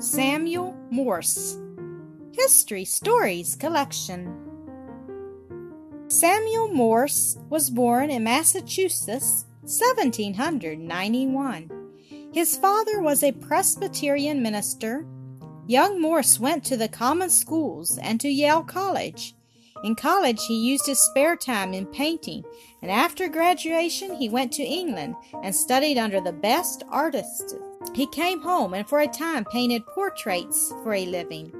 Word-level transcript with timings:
Samuel 0.00 0.74
Morse 0.88 1.58
History 2.32 2.86
Stories 2.86 3.54
Collection. 3.54 4.34
Samuel 6.08 6.68
Morse 6.68 7.36
was 7.50 7.68
born 7.68 8.08
in 8.08 8.24
Massachusetts, 8.24 9.44
1791. 9.60 11.70
His 12.32 12.56
father 12.56 13.02
was 13.02 13.22
a 13.22 13.32
Presbyterian 13.32 14.42
minister. 14.42 15.04
Young 15.66 16.00
Morse 16.00 16.40
went 16.40 16.64
to 16.64 16.78
the 16.78 16.88
common 16.88 17.28
schools 17.28 17.98
and 17.98 18.18
to 18.22 18.30
Yale 18.30 18.62
College. 18.62 19.34
In 19.84 19.94
college, 19.94 20.46
he 20.46 20.66
used 20.66 20.86
his 20.86 20.98
spare 20.98 21.36
time 21.36 21.74
in 21.74 21.84
painting, 21.84 22.42
and 22.80 22.90
after 22.90 23.28
graduation, 23.28 24.14
he 24.14 24.30
went 24.30 24.50
to 24.52 24.62
England 24.62 25.16
and 25.42 25.54
studied 25.54 25.98
under 25.98 26.22
the 26.22 26.32
best 26.32 26.84
artists. 26.88 27.54
He 27.94 28.06
came 28.06 28.40
home 28.42 28.74
and 28.74 28.88
for 28.88 29.00
a 29.00 29.08
time 29.08 29.44
painted 29.44 29.86
portraits 29.86 30.72
for 30.82 30.94
a 30.94 31.06
living. 31.06 31.52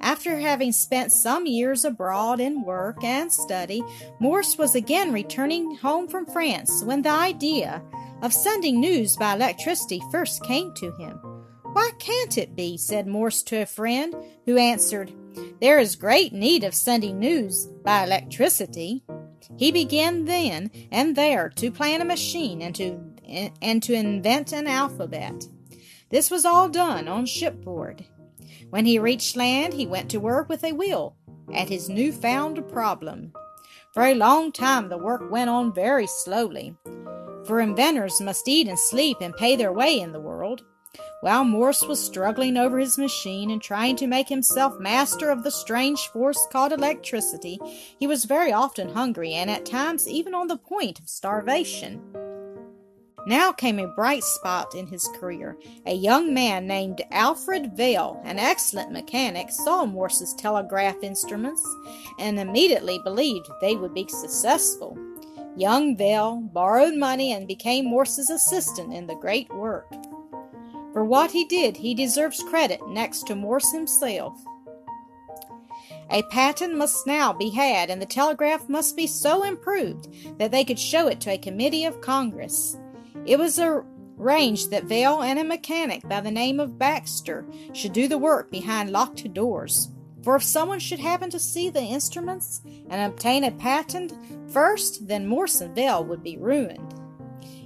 After 0.00 0.38
having 0.38 0.72
spent 0.72 1.12
some 1.12 1.46
years 1.46 1.84
abroad 1.84 2.40
in 2.40 2.64
work 2.64 3.04
and 3.04 3.32
study, 3.32 3.82
Morse 4.18 4.58
was 4.58 4.74
again 4.74 5.12
returning 5.12 5.76
home 5.76 6.08
from 6.08 6.26
France 6.26 6.82
when 6.82 7.02
the 7.02 7.10
idea 7.10 7.82
of 8.20 8.32
sending 8.32 8.80
news 8.80 9.16
by 9.16 9.34
electricity 9.34 10.02
first 10.10 10.42
came 10.42 10.74
to 10.74 10.90
him. 10.96 11.18
Why 11.72 11.90
can't 11.98 12.36
it 12.36 12.56
be? 12.56 12.76
said 12.76 13.06
Morse 13.06 13.42
to 13.44 13.62
a 13.62 13.66
friend, 13.66 14.14
who 14.44 14.58
answered, 14.58 15.12
There 15.60 15.78
is 15.78 15.96
great 15.96 16.32
need 16.32 16.64
of 16.64 16.74
sending 16.74 17.18
news 17.18 17.66
by 17.84 18.04
electricity. 18.04 19.04
He 19.56 19.70
began 19.70 20.24
then 20.24 20.70
and 20.90 21.14
there 21.16 21.48
to 21.56 21.70
plan 21.70 22.00
a 22.00 22.04
machine 22.04 22.60
and 22.60 22.74
to 22.76 23.11
and 23.32 23.82
to 23.82 23.94
invent 23.94 24.52
an 24.52 24.66
alphabet. 24.66 25.46
This 26.10 26.30
was 26.30 26.44
all 26.44 26.68
done 26.68 27.08
on 27.08 27.26
shipboard. 27.26 28.04
When 28.70 28.84
he 28.84 28.98
reached 28.98 29.36
land, 29.36 29.74
he 29.74 29.86
went 29.86 30.10
to 30.10 30.20
work 30.20 30.48
with 30.48 30.64
a 30.64 30.72
will 30.72 31.16
at 31.52 31.68
his 31.68 31.88
new-found 31.88 32.68
problem. 32.68 33.32
For 33.92 34.04
a 34.04 34.14
long 34.14 34.52
time, 34.52 34.88
the 34.88 34.98
work 34.98 35.30
went 35.30 35.50
on 35.50 35.74
very 35.74 36.06
slowly, 36.06 36.74
for 37.46 37.60
inventors 37.60 38.20
must 38.20 38.48
eat 38.48 38.68
and 38.68 38.78
sleep 38.78 39.18
and 39.20 39.34
pay 39.36 39.56
their 39.56 39.72
way 39.72 40.00
in 40.00 40.12
the 40.12 40.20
world. 40.20 40.62
While 41.22 41.44
Morse 41.44 41.82
was 41.84 42.04
struggling 42.04 42.56
over 42.56 42.78
his 42.78 42.98
machine 42.98 43.50
and 43.50 43.62
trying 43.62 43.96
to 43.96 44.06
make 44.06 44.28
himself 44.28 44.78
master 44.78 45.30
of 45.30 45.42
the 45.42 45.50
strange 45.50 46.08
force 46.08 46.46
called 46.50 46.72
electricity, 46.72 47.58
he 47.98 48.06
was 48.06 48.24
very 48.24 48.52
often 48.52 48.88
hungry 48.88 49.32
and 49.34 49.50
at 49.50 49.64
times 49.64 50.08
even 50.08 50.34
on 50.34 50.48
the 50.48 50.56
point 50.56 50.98
of 51.00 51.08
starvation. 51.08 52.02
Now 53.24 53.52
came 53.52 53.78
a 53.78 53.86
bright 53.86 54.24
spot 54.24 54.74
in 54.74 54.88
his 54.88 55.08
career. 55.20 55.56
A 55.86 55.94
young 55.94 56.34
man 56.34 56.66
named 56.66 57.02
Alfred 57.12 57.76
Vail, 57.76 58.20
an 58.24 58.40
excellent 58.40 58.90
mechanic, 58.90 59.50
saw 59.50 59.84
Morse's 59.84 60.34
telegraph 60.34 60.96
instruments 61.02 61.64
and 62.18 62.40
immediately 62.40 62.98
believed 63.04 63.48
they 63.60 63.76
would 63.76 63.94
be 63.94 64.08
successful. 64.08 64.98
Young 65.56 65.96
Vail 65.96 66.40
borrowed 66.52 66.96
money 66.96 67.32
and 67.32 67.46
became 67.46 67.84
Morse's 67.84 68.30
assistant 68.30 68.92
in 68.92 69.06
the 69.06 69.14
great 69.14 69.52
work. 69.54 69.86
For 70.92 71.04
what 71.04 71.30
he 71.30 71.44
did, 71.44 71.76
he 71.76 71.94
deserves 71.94 72.42
credit 72.42 72.80
next 72.88 73.26
to 73.28 73.36
Morse 73.36 73.70
himself. 73.70 74.36
A 76.10 76.22
patent 76.24 76.76
must 76.76 77.06
now 77.06 77.32
be 77.32 77.50
had, 77.50 77.88
and 77.88 78.02
the 78.02 78.06
telegraph 78.06 78.68
must 78.68 78.96
be 78.96 79.06
so 79.06 79.44
improved 79.44 80.08
that 80.38 80.50
they 80.50 80.64
could 80.64 80.78
show 80.78 81.06
it 81.06 81.20
to 81.20 81.30
a 81.30 81.38
committee 81.38 81.84
of 81.84 82.00
Congress. 82.00 82.76
It 83.26 83.38
was 83.38 83.58
arranged 83.58 84.70
that 84.70 84.84
Vail 84.84 85.22
and 85.22 85.38
a 85.38 85.44
mechanic 85.44 86.08
by 86.08 86.20
the 86.20 86.30
name 86.30 86.60
of 86.60 86.78
Baxter 86.78 87.46
should 87.72 87.92
do 87.92 88.08
the 88.08 88.18
work 88.18 88.50
behind 88.50 88.90
locked 88.90 89.32
doors. 89.32 89.90
For 90.22 90.36
if 90.36 90.42
someone 90.42 90.78
should 90.78 91.00
happen 91.00 91.30
to 91.30 91.38
see 91.38 91.68
the 91.68 91.82
instruments 91.82 92.62
and 92.88 93.12
obtain 93.12 93.44
a 93.44 93.50
patent 93.50 94.12
first, 94.52 95.08
then 95.08 95.28
Vail 95.74 96.04
would 96.04 96.22
be 96.22 96.36
ruined. 96.36 96.94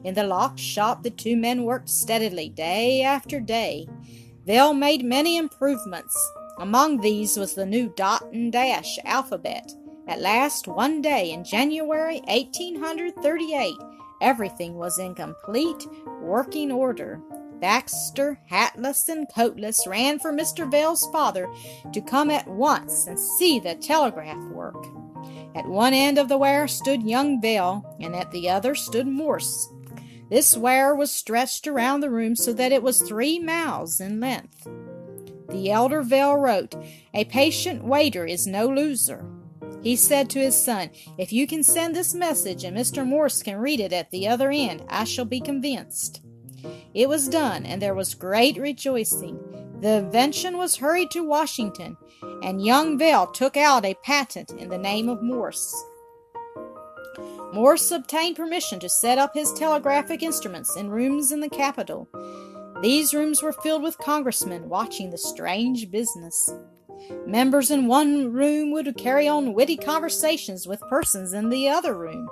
In 0.05 0.15
the 0.15 0.25
locked 0.25 0.61
shop, 0.61 1.03
the 1.03 1.11
two 1.11 1.37
men 1.37 1.65
worked 1.65 1.89
steadily 1.89 2.49
day 2.49 3.03
after 3.03 3.41
day. 3.41 3.89
Vail 4.47 4.73
made 4.73 5.05
many 5.05 5.37
improvements. 5.37 6.17
Among 6.59 7.01
these 7.01 7.37
was 7.37 7.55
the 7.55 7.67
new 7.67 7.93
dot 7.97 8.25
and 8.33 8.53
dash 8.53 8.99
alphabet. 9.05 9.73
At 10.07 10.21
last, 10.21 10.69
one 10.69 11.03
day 11.03 11.33
in 11.33 11.45
January 11.45 12.21
1838, 12.29 13.75
Everything 14.21 14.75
was 14.75 14.99
in 14.99 15.15
complete 15.15 15.87
working 16.21 16.73
order. 16.73 17.21
Baxter, 17.61 18.39
hatless 18.47 19.09
and 19.09 19.27
coatless, 19.35 19.87
ran 19.87 20.19
for 20.19 20.33
Mr. 20.33 20.71
Vail's 20.71 21.09
father 21.11 21.49
to 21.93 22.01
come 22.01 22.31
at 22.31 22.47
once 22.47 23.07
and 23.07 23.19
see 23.19 23.59
the 23.59 23.75
telegraph 23.75 24.43
work. 24.51 24.87
At 25.55 25.67
one 25.67 25.95
end 25.95 26.19
of 26.19 26.29
the 26.29 26.39
wire 26.39 26.69
stood 26.69 27.03
young 27.03 27.41
Vail, 27.41 27.97
and 27.99 28.15
at 28.15 28.31
the 28.31 28.51
other 28.51 28.75
stood 28.75 29.07
Morse. 29.07 29.69
This 30.29 30.57
wire 30.57 30.95
was 30.95 31.11
stretched 31.11 31.67
around 31.67 32.01
the 32.01 32.11
room 32.11 32.37
so 32.37 32.53
that 32.53 32.73
it 32.73 32.83
was 32.83 33.01
three 33.01 33.39
miles 33.39 34.01
in 34.01 34.21
length. 34.21 34.67
The 35.49 35.71
elder 35.71 36.03
Vail 36.03 36.37
wrote, 36.37 36.75
A 37.15 37.25
patient 37.25 37.85
waiter 37.85 38.27
is 38.27 38.47
no 38.47 38.67
loser. 38.67 39.25
He 39.87 39.95
said 39.95 40.29
to 40.31 40.41
his 40.41 40.61
son, 40.61 40.91
If 41.17 41.33
you 41.33 41.47
can 41.47 41.63
send 41.63 41.95
this 41.95 42.13
message 42.13 42.65
and 42.65 42.77
Mr. 42.77 43.07
Morse 43.07 43.41
can 43.41 43.57
read 43.59 43.79
it 43.79 43.93
at 43.93 44.11
the 44.11 44.27
other 44.27 44.51
end, 44.51 44.83
I 44.89 45.05
shall 45.05 45.25
be 45.25 45.41
convinced. 45.41 46.23
It 46.93 47.09
was 47.09 47.29
done, 47.29 47.65
and 47.65 47.81
there 47.81 47.95
was 47.95 48.17
great 48.17 48.57
rejoicing. 48.57 49.39
The 49.81 49.99
invention 49.99 50.59
was 50.59 50.75
hurried 50.75 51.13
to 51.13 51.23
Washington, 51.23 51.97
and 52.43 52.67
young 52.67 52.99
Vail 52.99 53.29
took 53.29 53.57
out 53.57 53.85
a 53.85 53.95
patent 54.03 54.51
in 54.59 54.71
the 54.71 54.77
name 54.77 55.09
of 55.09 55.23
Morse. 55.23 55.73
Morse 57.53 57.93
obtained 57.93 58.35
permission 58.35 58.81
to 58.81 58.89
set 58.89 59.19
up 59.19 59.35
his 59.35 59.53
telegraphic 59.53 60.21
instruments 60.21 60.75
in 60.75 60.91
rooms 60.91 61.31
in 61.31 61.39
the 61.39 61.49
Capitol. 61.49 62.09
These 62.83 63.15
rooms 63.15 63.41
were 63.41 63.53
filled 63.53 63.85
with 63.85 63.99
congressmen 63.99 64.69
watching 64.69 65.13
the 65.13 65.17
strange 65.17 65.93
business. 65.93 66.51
Members 67.27 67.71
in 67.71 67.87
one 67.87 68.33
room 68.33 68.73
would 68.73 68.97
carry 68.97 69.29
on 69.29 69.55
witty 69.55 69.77
conversations 69.77 70.67
with 70.67 70.81
persons 70.89 71.33
in 71.33 71.51
the 71.51 71.69
other 71.69 71.95
room. 71.95 72.29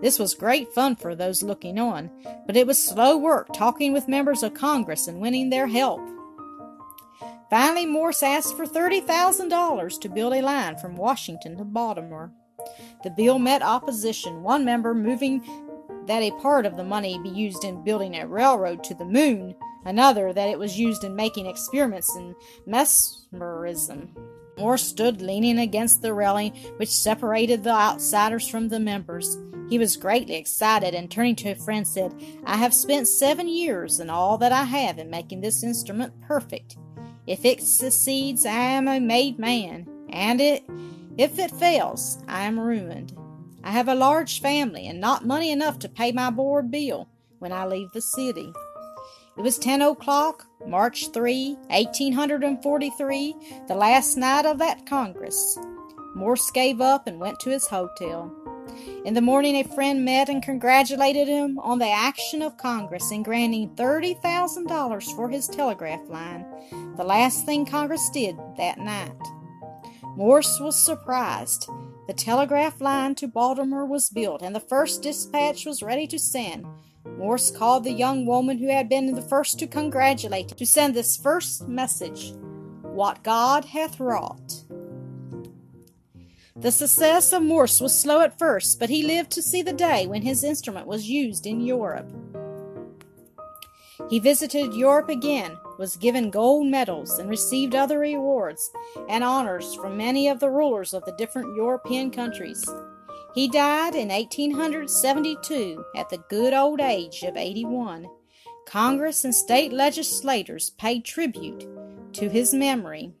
This 0.00 0.18
was 0.18 0.34
great 0.34 0.72
fun 0.72 0.96
for 0.96 1.14
those 1.14 1.42
looking 1.42 1.78
on, 1.78 2.10
but 2.46 2.56
it 2.56 2.66
was 2.66 2.82
slow 2.82 3.16
work 3.16 3.52
talking 3.52 3.92
with 3.92 4.08
members 4.08 4.42
of 4.42 4.54
Congress 4.54 5.08
and 5.08 5.20
winning 5.20 5.50
their 5.50 5.66
help. 5.66 6.00
Finally, 7.48 7.86
Morse 7.86 8.22
asked 8.22 8.56
for 8.56 8.66
$30,000 8.66 10.00
to 10.00 10.08
build 10.08 10.34
a 10.34 10.42
line 10.42 10.76
from 10.76 10.96
Washington 10.96 11.56
to 11.56 11.64
Baltimore. 11.64 12.32
The 13.04 13.10
bill 13.10 13.38
met 13.38 13.62
opposition, 13.62 14.42
one 14.42 14.64
member 14.64 14.94
moving 14.94 15.42
that 16.06 16.22
a 16.22 16.30
part 16.42 16.66
of 16.66 16.76
the 16.76 16.84
money 16.84 17.18
be 17.22 17.28
used 17.28 17.64
in 17.64 17.84
building 17.84 18.16
a 18.16 18.26
railroad 18.26 18.82
to 18.84 18.94
the 18.94 19.04
moon, 19.04 19.54
another 19.86 20.32
that 20.32 20.48
it 20.48 20.58
was 20.58 20.78
used 20.78 21.04
in 21.04 21.16
making 21.16 21.46
experiments 21.46 22.14
in 22.16 22.34
mesmerism. 22.66 24.14
Morse 24.58 24.82
stood 24.82 25.22
leaning 25.22 25.58
against 25.58 26.02
the 26.02 26.14
railing 26.14 26.52
which 26.76 26.88
separated 26.88 27.62
the 27.62 27.70
outsiders 27.70 28.48
from 28.48 28.68
the 28.68 28.80
members. 28.80 29.38
He 29.68 29.78
was 29.78 29.96
greatly 29.96 30.36
excited 30.36 30.94
and 30.94 31.10
turning 31.10 31.36
to 31.36 31.50
a 31.50 31.54
friend 31.54 31.86
said, 31.86 32.14
I 32.44 32.56
have 32.56 32.72
spent 32.72 33.08
seven 33.08 33.48
years 33.48 34.00
and 34.00 34.10
all 34.10 34.38
that 34.38 34.52
I 34.52 34.64
have 34.64 34.98
in 34.98 35.10
making 35.10 35.40
this 35.40 35.62
instrument 35.62 36.20
perfect. 36.22 36.76
If 37.26 37.44
it 37.44 37.62
succeeds, 37.62 38.46
I 38.46 38.52
am 38.52 38.86
a 38.86 39.00
made 39.00 39.38
man, 39.38 39.88
and 40.10 40.40
it, 40.40 40.64
if 41.18 41.38
it 41.40 41.50
fails, 41.50 42.18
I 42.28 42.44
am 42.44 42.58
ruined. 42.58 43.16
I 43.64 43.72
have 43.72 43.88
a 43.88 43.96
large 43.96 44.40
family 44.40 44.86
and 44.86 45.00
not 45.00 45.26
money 45.26 45.50
enough 45.50 45.80
to 45.80 45.88
pay 45.88 46.12
my 46.12 46.30
board 46.30 46.70
bill 46.70 47.08
when 47.40 47.52
I 47.52 47.66
leave 47.66 47.90
the 47.92 48.00
city. 48.00 48.52
It 49.36 49.42
was 49.42 49.58
10 49.58 49.82
o'clock, 49.82 50.46
March 50.66 51.12
3, 51.12 51.56
1843, 51.68 53.34
the 53.68 53.74
last 53.74 54.16
night 54.16 54.46
of 54.46 54.58
that 54.58 54.86
Congress. 54.86 55.58
Morse 56.14 56.50
gave 56.50 56.80
up 56.80 57.06
and 57.06 57.20
went 57.20 57.38
to 57.40 57.50
his 57.50 57.66
hotel. 57.66 58.34
In 59.04 59.12
the 59.12 59.20
morning, 59.20 59.56
a 59.56 59.62
friend 59.62 60.06
met 60.06 60.30
and 60.30 60.42
congratulated 60.42 61.28
him 61.28 61.58
on 61.58 61.78
the 61.78 61.90
action 61.90 62.40
of 62.40 62.56
Congress 62.56 63.10
in 63.10 63.22
granting 63.22 63.68
$30,000 63.74 65.14
for 65.14 65.28
his 65.28 65.46
telegraph 65.48 66.08
line, 66.08 66.46
the 66.96 67.04
last 67.04 67.44
thing 67.44 67.66
Congress 67.66 68.08
did 68.10 68.36
that 68.56 68.78
night. 68.78 69.12
Morse 70.16 70.58
was 70.60 70.82
surprised. 70.82 71.68
The 72.06 72.14
telegraph 72.14 72.80
line 72.80 73.14
to 73.16 73.28
Baltimore 73.28 73.84
was 73.84 74.08
built, 74.08 74.40
and 74.40 74.54
the 74.54 74.60
first 74.60 75.02
dispatch 75.02 75.66
was 75.66 75.82
ready 75.82 76.06
to 76.06 76.18
send. 76.18 76.64
Morse 77.16 77.50
called 77.50 77.84
the 77.84 77.92
young 77.92 78.26
woman 78.26 78.58
who 78.58 78.68
had 78.68 78.88
been 78.88 79.14
the 79.14 79.22
first 79.22 79.58
to 79.58 79.66
congratulate 79.66 80.48
to 80.48 80.66
send 80.66 80.94
this 80.94 81.16
first 81.16 81.66
message 81.66 82.34
What 82.82 83.22
God 83.22 83.64
hath 83.64 83.98
wrought. 83.98 84.64
The 86.54 86.72
success 86.72 87.32
of 87.32 87.42
Morse 87.42 87.80
was 87.80 87.98
slow 87.98 88.22
at 88.22 88.38
first, 88.38 88.78
but 88.78 88.88
he 88.88 89.02
lived 89.02 89.30
to 89.32 89.42
see 89.42 89.62
the 89.62 89.72
day 89.72 90.06
when 90.06 90.22
his 90.22 90.42
instrument 90.42 90.86
was 90.86 91.08
used 91.08 91.46
in 91.46 91.60
Europe. 91.60 92.10
He 94.08 94.18
visited 94.18 94.74
Europe 94.74 95.08
again, 95.08 95.56
was 95.78 95.96
given 95.96 96.30
gold 96.30 96.66
medals, 96.66 97.18
and 97.18 97.28
received 97.28 97.74
other 97.74 97.98
rewards 97.98 98.70
and 99.08 99.24
honors 99.24 99.74
from 99.74 99.96
many 99.96 100.28
of 100.28 100.40
the 100.40 100.50
rulers 100.50 100.94
of 100.94 101.04
the 101.04 101.16
different 101.18 101.56
European 101.56 102.10
countries. 102.10 102.64
He 103.36 103.48
died 103.48 103.94
in 103.94 104.08
1872 104.08 105.84
at 105.94 106.08
the 106.08 106.24
good 106.30 106.54
old 106.54 106.80
age 106.80 107.22
of 107.22 107.36
81. 107.36 108.08
Congress 108.66 109.26
and 109.26 109.34
state 109.34 109.74
legislators 109.74 110.70
paid 110.70 111.04
tribute 111.04 111.68
to 112.14 112.30
his 112.30 112.54
memory. 112.54 113.12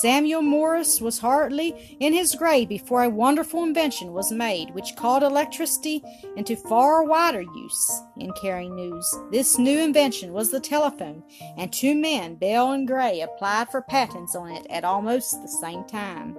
Samuel 0.00 0.42
Morse 0.42 1.00
was 1.00 1.20
hardly 1.20 1.96
in 2.00 2.12
his 2.12 2.34
grave 2.34 2.68
before 2.68 3.04
a 3.04 3.08
wonderful 3.08 3.62
invention 3.62 4.12
was 4.12 4.32
made 4.32 4.74
which 4.74 4.96
called 4.96 5.22
electricity 5.22 6.02
into 6.34 6.56
far 6.56 7.04
wider 7.04 7.42
use 7.42 8.02
in 8.16 8.32
carrying 8.32 8.74
news. 8.74 9.08
This 9.30 9.56
new 9.56 9.78
invention 9.78 10.32
was 10.32 10.50
the 10.50 10.58
telephone, 10.58 11.22
and 11.56 11.72
two 11.72 11.94
men, 11.94 12.34
Bell 12.34 12.72
and 12.72 12.88
Gray, 12.88 13.20
applied 13.20 13.68
for 13.68 13.82
patents 13.82 14.34
on 14.34 14.50
it 14.50 14.66
at 14.68 14.82
almost 14.82 15.40
the 15.42 15.48
same 15.48 15.84
time. 15.84 16.36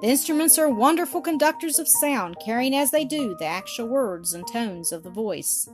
The 0.00 0.08
instruments 0.08 0.58
are 0.58 0.70
wonderful 0.70 1.20
conductors 1.20 1.78
of 1.78 1.86
sound, 1.86 2.38
carrying 2.42 2.74
as 2.74 2.90
they 2.90 3.04
do 3.04 3.36
the 3.38 3.44
actual 3.44 3.86
words 3.86 4.32
and 4.32 4.46
tones 4.48 4.92
of 4.92 5.02
the 5.02 5.10
voice. 5.10 5.68